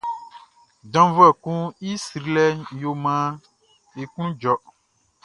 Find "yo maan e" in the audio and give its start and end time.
2.81-4.03